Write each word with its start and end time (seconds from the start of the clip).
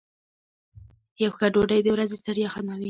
یو 1.21 1.31
ښه 1.37 1.47
ډوډۍ 1.53 1.79
د 1.83 1.87
ورځې 1.95 2.15
ستړیا 2.21 2.47
ختموي. 2.53 2.79